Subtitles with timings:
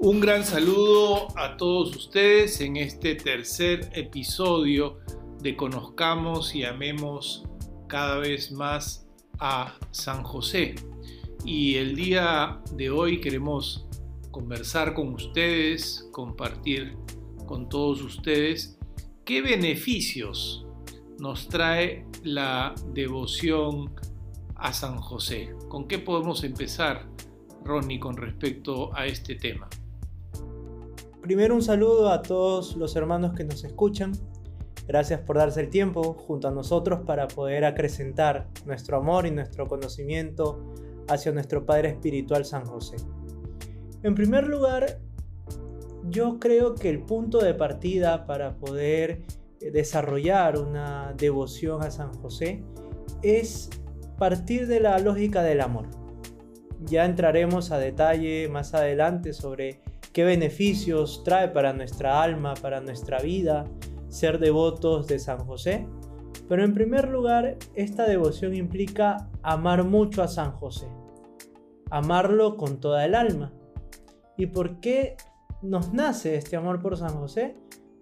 [0.00, 5.00] Un gran saludo a todos ustedes en este tercer episodio
[5.42, 7.44] de Conozcamos y Amemos
[7.88, 9.08] cada vez más
[9.40, 10.76] a San José.
[11.44, 13.88] Y el día de hoy queremos
[14.30, 16.96] conversar con ustedes, compartir
[17.46, 18.78] con todos ustedes
[19.24, 20.64] qué beneficios
[21.18, 23.96] nos trae la devoción
[24.54, 25.56] a San José.
[25.68, 27.08] ¿Con qué podemos empezar,
[27.64, 29.68] Ronnie, con respecto a este tema?
[31.22, 34.12] Primero un saludo a todos los hermanos que nos escuchan.
[34.86, 39.66] Gracias por darse el tiempo junto a nosotros para poder acrecentar nuestro amor y nuestro
[39.66, 40.72] conocimiento
[41.08, 42.96] hacia nuestro Padre Espiritual San José.
[44.02, 45.00] En primer lugar,
[46.08, 49.24] yo creo que el punto de partida para poder
[49.60, 52.62] desarrollar una devoción a San José
[53.22, 53.68] es
[54.16, 55.86] partir de la lógica del amor.
[56.84, 59.80] Ya entraremos a detalle más adelante sobre
[60.12, 63.64] qué beneficios trae para nuestra alma, para nuestra vida,
[64.08, 65.86] ser devotos de San José.
[66.48, 70.88] Pero en primer lugar, esta devoción implica amar mucho a San José,
[71.90, 73.52] amarlo con toda el alma.
[74.36, 75.16] ¿Y por qué
[75.62, 77.56] nos nace este amor por San José?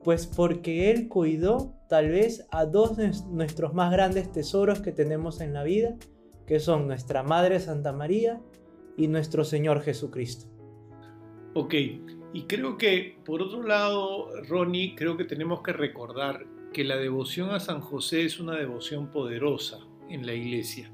[0.04, 5.40] Pues porque Él cuidó tal vez a dos de nuestros más grandes tesoros que tenemos
[5.40, 5.96] en la vida,
[6.46, 8.40] que son nuestra Madre Santa María
[8.96, 10.55] y nuestro Señor Jesucristo.
[11.58, 11.72] Ok,
[12.34, 17.48] y creo que por otro lado, Ronnie, creo que tenemos que recordar que la devoción
[17.48, 19.78] a San José es una devoción poderosa
[20.10, 20.92] en la iglesia.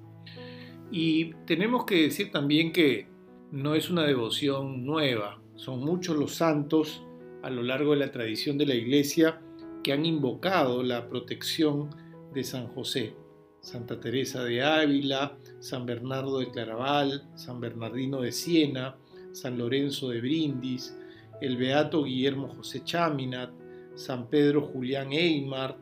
[0.92, 3.08] Y tenemos que decir también que
[3.50, 7.02] no es una devoción nueva, son muchos los santos
[7.42, 9.40] a lo largo de la tradición de la iglesia
[9.82, 11.90] que han invocado la protección
[12.32, 13.16] de San José.
[13.62, 18.96] Santa Teresa de Ávila, San Bernardo de Claraval, San Bernardino de Siena,
[19.32, 20.96] San Lorenzo de Brindis,
[21.40, 23.50] el Beato Guillermo José Chaminat,
[23.94, 25.76] San Pedro Julián Eymar,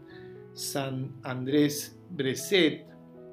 [0.52, 2.86] San Andrés Breset,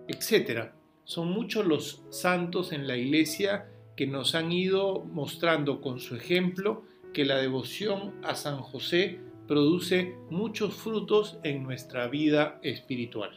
[0.07, 0.71] etc.
[1.03, 6.83] Son muchos los santos en la iglesia que nos han ido mostrando con su ejemplo
[7.13, 13.31] que la devoción a San José produce muchos frutos en nuestra vida espiritual.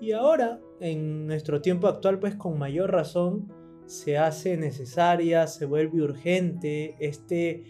[0.00, 3.52] Y ahora, en nuestro tiempo actual, pues con mayor razón,
[3.90, 7.64] se hace necesaria, se vuelve urgente este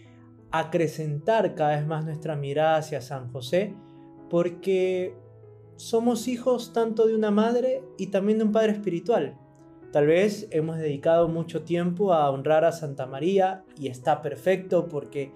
[0.51, 3.73] acrecentar cada vez más nuestra mirada hacia San José,
[4.29, 5.15] porque
[5.77, 9.35] somos hijos tanto de una madre y también de un padre espiritual.
[9.91, 15.33] Tal vez hemos dedicado mucho tiempo a honrar a Santa María y está perfecto porque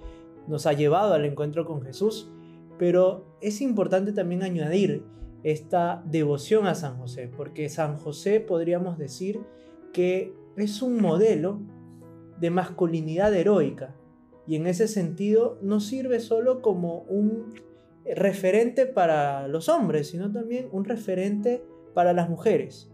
[0.48, 2.30] nos ha llevado al encuentro con Jesús,
[2.78, 5.04] pero es importante también añadir
[5.42, 9.42] esta devoción a San José, porque San José podríamos decir
[9.92, 11.60] que es un modelo
[12.40, 13.96] de masculinidad heroica
[14.48, 17.54] y en ese sentido no sirve solo como un
[18.06, 21.64] referente para los hombres, sino también un referente
[21.94, 22.92] para las mujeres,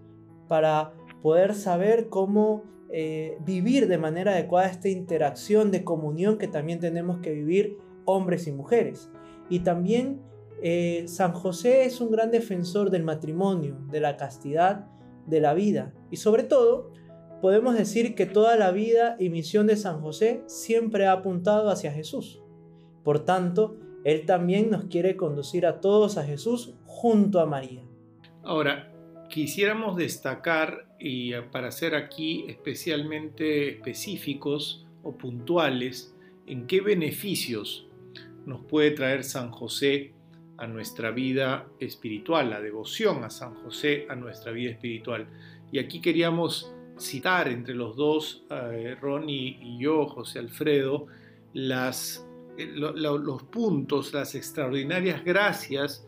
[0.48, 6.80] para poder saber cómo eh, vivir de manera adecuada esta interacción de comunión que también
[6.80, 9.10] tenemos que vivir hombres y mujeres.
[9.50, 10.22] Y también
[10.62, 14.88] eh, San José es un gran defensor del matrimonio, de la castidad,
[15.26, 16.92] de la vida y sobre todo
[17.42, 21.92] podemos decir que toda la vida y misión de San José siempre ha apuntado hacia
[21.92, 22.40] Jesús.
[23.04, 27.84] Por tanto, Él también nos quiere conducir a todos a Jesús junto a María.
[28.44, 28.92] Ahora,
[29.30, 36.16] quisiéramos destacar, y para ser aquí especialmente específicos o puntuales,
[36.46, 37.88] en qué beneficios
[38.46, 40.14] nos puede traer San José
[40.58, 45.28] a nuestra vida espiritual, la devoción a San José a nuestra vida espiritual.
[45.72, 51.08] Y aquí queríamos citar entre los dos, eh, Ronnie y yo, José Alfredo,
[51.54, 56.06] eh, los puntos, las extraordinarias gracias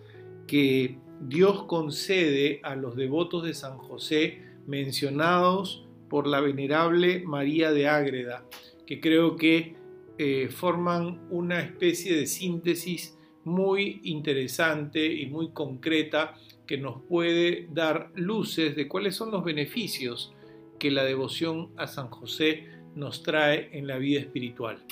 [0.48, 7.88] que Dios concede a los devotos de San José mencionados por la venerable María de
[7.88, 8.46] Ágreda,
[8.86, 9.76] que creo que
[10.18, 16.36] eh, forman una especie de síntesis muy interesante y muy concreta
[16.68, 20.34] que nos puede dar luces de cuáles son los beneficios
[20.80, 24.84] que la devoción a San José nos trae en la vida espiritual.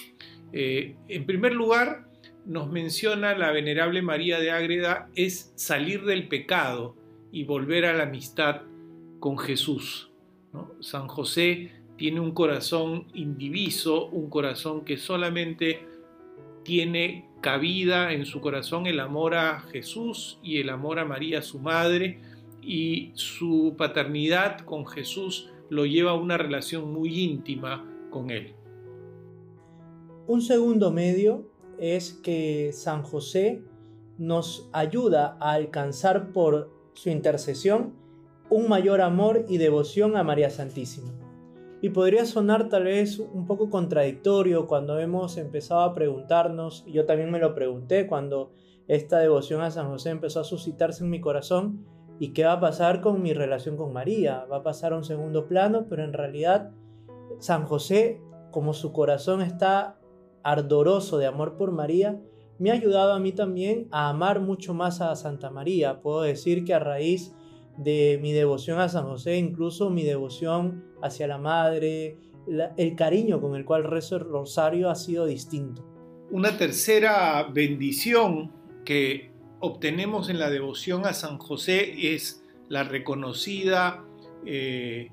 [0.54, 2.10] Eh, en primer lugar,
[2.46, 6.96] nos menciona la venerable María de Ágreda es salir del pecado
[7.32, 8.62] y volver a la amistad
[9.20, 10.12] con Jesús.
[10.80, 15.86] San José tiene un corazón indiviso, un corazón que solamente
[16.64, 21.60] tiene cabida en su corazón el amor a Jesús y el amor a María, su
[21.60, 22.20] madre,
[22.62, 28.54] y su paternidad con Jesús lo lleva a una relación muy íntima con Él.
[30.28, 33.64] Un segundo medio es que San José
[34.18, 37.94] nos ayuda a alcanzar por su intercesión
[38.50, 41.14] un mayor amor y devoción a María Santísima.
[41.82, 47.06] Y podría sonar tal vez un poco contradictorio cuando hemos empezado a preguntarnos, y yo
[47.06, 48.52] también me lo pregunté cuando
[48.90, 51.86] esta devoción a San José empezó a suscitarse en mi corazón,
[52.22, 54.46] ¿y qué va a pasar con mi relación con María?
[54.46, 55.88] ¿Va a pasar a un segundo plano?
[55.90, 56.70] Pero en realidad
[57.40, 58.22] San José,
[58.52, 59.98] como su corazón está
[60.44, 62.22] ardoroso de amor por María,
[62.60, 66.00] me ha ayudado a mí también a amar mucho más a Santa María.
[66.02, 67.34] Puedo decir que a raíz
[67.78, 72.20] de mi devoción a San José, incluso mi devoción hacia la Madre,
[72.78, 75.84] el cariño con el cual rezo el rosario ha sido distinto.
[76.30, 78.52] Una tercera bendición
[78.86, 79.31] que
[79.62, 84.04] obtenemos en la devoción a San José es la reconocida
[84.46, 85.12] eh,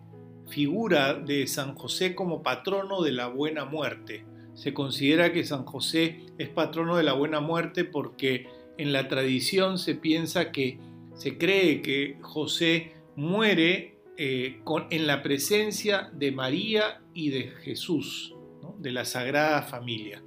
[0.49, 4.25] figura de San José como patrono de la buena muerte.
[4.55, 8.49] Se considera que San José es patrono de la buena muerte porque
[8.79, 10.79] en la tradición se piensa que
[11.15, 14.61] se cree que José muere eh,
[14.91, 18.35] en la presencia de María y de Jesús,
[18.79, 20.23] de la Sagrada Familia.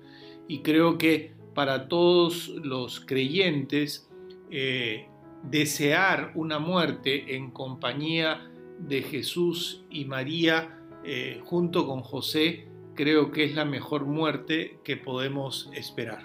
[0.47, 4.10] Y creo que para todos los creyentes,
[4.51, 5.07] eh,
[5.43, 13.45] desear una muerte en compañía de Jesús y María eh, junto con José, creo que
[13.45, 16.23] es la mejor muerte que podemos esperar.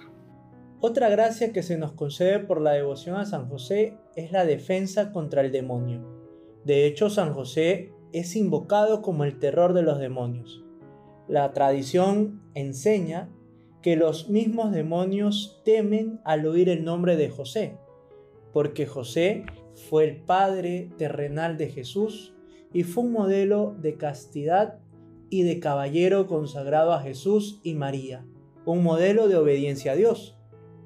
[0.80, 5.12] Otra gracia que se nos concede por la devoción a San José es la defensa
[5.12, 6.04] contra el demonio.
[6.64, 10.64] De hecho, San José es invocado como el terror de los demonios.
[11.28, 13.30] La tradición enseña
[13.82, 17.78] que los mismos demonios temen al oír el nombre de José,
[18.56, 19.44] porque José
[19.90, 22.32] fue el padre terrenal de Jesús
[22.72, 24.78] y fue un modelo de castidad
[25.28, 28.24] y de caballero consagrado a Jesús y María,
[28.64, 30.38] un modelo de obediencia a Dios.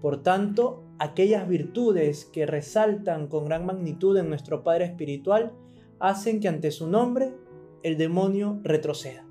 [0.03, 5.53] Por tanto, aquellas virtudes que resaltan con gran magnitud en nuestro Padre Espiritual
[6.01, 7.35] hacen que ante su nombre
[7.85, 9.25] el demonio retroceda.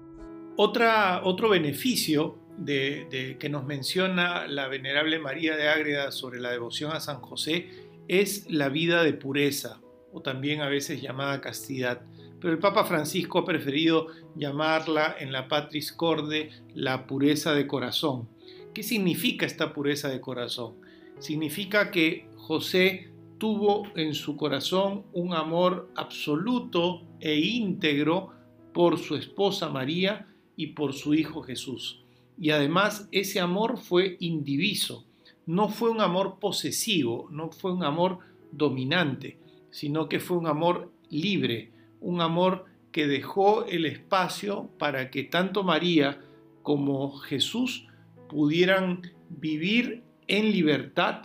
[0.56, 6.92] Otra, otro beneficio de, que nos menciona la venerable María de Ágreda sobre la devoción
[6.94, 9.80] a San José es la vida de pureza,
[10.12, 12.02] o también a veces llamada castidad.
[12.42, 18.28] Pero el Papa Francisco ha preferido llamarla en la Patris Corde la pureza de corazón
[18.74, 20.76] ¿Qué significa esta pureza de corazón?
[21.20, 28.32] Significa que José tuvo en su corazón un amor absoluto e íntegro
[28.74, 32.06] por su esposa María y por su hijo Jesús.
[32.38, 35.06] Y además ese amor fue indiviso,
[35.50, 38.20] no fue un amor posesivo, no fue un amor
[38.52, 39.40] dominante,
[39.72, 45.64] sino que fue un amor libre, un amor que dejó el espacio para que tanto
[45.64, 46.22] María
[46.62, 47.88] como Jesús
[48.28, 51.24] pudieran vivir en libertad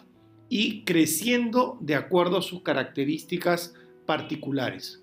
[0.48, 3.74] y creciendo de acuerdo a sus características
[4.06, 5.02] particulares.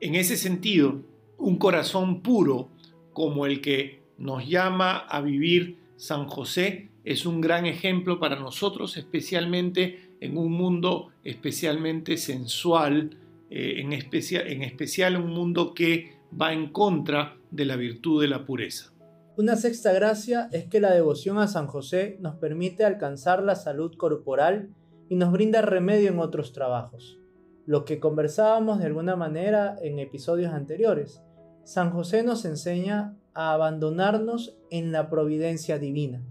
[0.00, 1.02] En ese sentido,
[1.36, 2.70] un corazón puro
[3.12, 8.98] como el que nos llama a vivir San José es un gran ejemplo para nosotros,
[8.98, 13.16] especialmente en un mundo especialmente sensual,
[13.48, 18.28] eh, en, especial, en especial un mundo que va en contra de la virtud de
[18.28, 18.92] la pureza.
[19.38, 23.96] Una sexta gracia es que la devoción a San José nos permite alcanzar la salud
[23.96, 24.68] corporal
[25.08, 27.18] y nos brinda remedio en otros trabajos.
[27.64, 31.22] Lo que conversábamos de alguna manera en episodios anteriores.
[31.64, 36.22] San José nos enseña a abandonarnos en la providencia divina.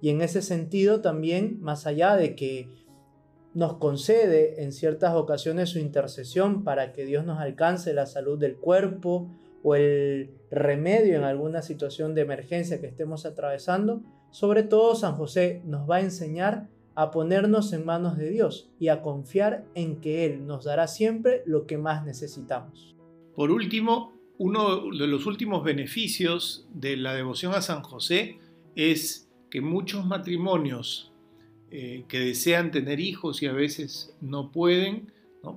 [0.00, 2.68] Y en ese sentido también, más allá de que
[3.54, 8.56] nos concede en ciertas ocasiones su intercesión para que Dios nos alcance la salud del
[8.56, 9.28] cuerpo
[9.62, 15.62] o el remedio en alguna situación de emergencia que estemos atravesando, sobre todo San José
[15.64, 20.24] nos va a enseñar a ponernos en manos de Dios y a confiar en que
[20.26, 22.94] Él nos dará siempre lo que más necesitamos.
[23.34, 28.38] Por último, uno de los últimos beneficios de la devoción a San José
[28.74, 31.10] es que muchos matrimonios
[31.72, 35.12] eh, que desean tener hijos y a veces no pueden,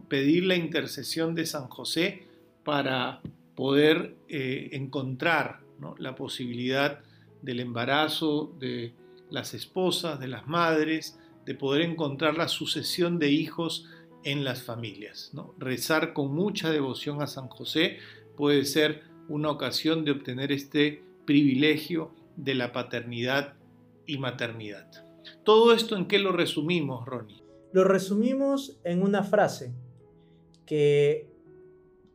[0.08, 2.28] pedir la intercesión de San José
[2.64, 3.22] para
[3.56, 5.60] poder eh, encontrar
[5.98, 7.02] la posibilidad
[7.42, 8.94] del embarazo de
[9.30, 13.90] las esposas, de las madres, de poder encontrar la sucesión de hijos
[14.24, 15.32] en las familias.
[15.58, 17.98] Rezar con mucha devoción a San José
[18.38, 23.56] puede ser una ocasión de obtener este privilegio de la paternidad
[24.06, 24.90] y maternidad.
[25.44, 27.44] Todo esto en qué lo resumimos, Ronnie?
[27.72, 29.74] Lo resumimos en una frase
[30.66, 31.28] que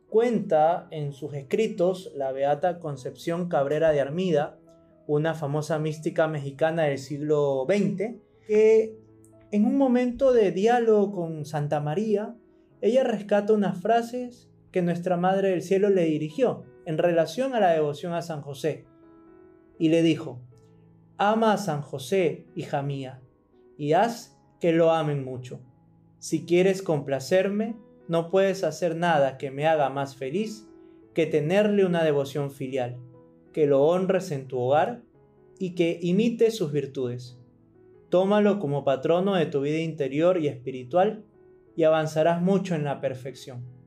[0.07, 4.57] cuenta en sus escritos la beata Concepción Cabrera de Armida,
[5.07, 8.15] una famosa mística mexicana del siglo XX,
[8.47, 8.95] que
[9.51, 12.35] en un momento de diálogo con Santa María,
[12.81, 17.71] ella rescata unas frases que nuestra Madre del Cielo le dirigió en relación a la
[17.71, 18.85] devoción a San José.
[19.77, 20.41] Y le dijo,
[21.19, 23.21] ama a San José, hija mía,
[23.77, 25.59] y haz que lo amen mucho.
[26.17, 27.75] Si quieres complacerme,
[28.07, 30.67] no puedes hacer nada que me haga más feliz
[31.13, 32.97] que tenerle una devoción filial,
[33.51, 35.03] que lo honres en tu hogar
[35.59, 37.37] y que imites sus virtudes.
[38.09, 41.25] Tómalo como patrono de tu vida interior y espiritual
[41.75, 43.78] y avanzarás mucho en la perfección.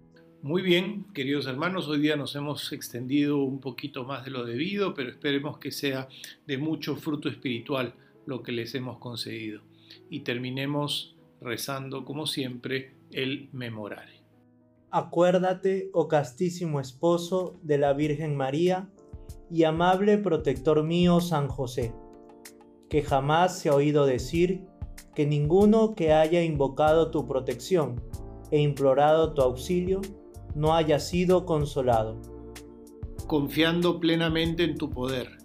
[0.42, 4.92] Muy bien, queridos hermanos, hoy día nos hemos extendido un poquito más de lo debido,
[4.92, 6.08] pero esperemos que sea
[6.49, 7.94] de mucho fruto espiritual
[8.26, 9.61] lo que les hemos concedido.
[10.11, 14.25] Y terminemos rezando, como siempre, el memorare.
[14.90, 18.88] Acuérdate, oh castísimo esposo de la Virgen María
[19.49, 21.94] y amable protector mío San José,
[22.90, 24.64] que jamás se ha oído decir
[25.14, 28.02] que ninguno que haya invocado tu protección
[28.50, 30.00] e implorado tu auxilio
[30.54, 32.21] no haya sido consolado.
[33.26, 35.38] Confiando plenamente en tu poder,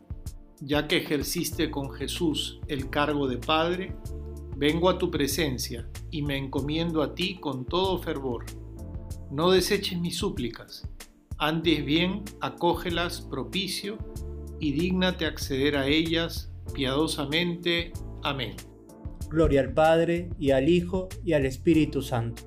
[0.60, 3.96] ya que ejerciste con Jesús el cargo de Padre,
[4.56, 8.46] vengo a tu presencia y me encomiendo a ti con todo fervor.
[9.32, 10.90] No deseches mis súplicas,
[11.38, 13.98] antes bien acógelas propicio
[14.60, 17.94] y dígnate acceder a ellas piadosamente.
[18.24, 18.56] Amén.
[19.30, 22.47] Gloria al Padre, y al Hijo, y al Espíritu Santo.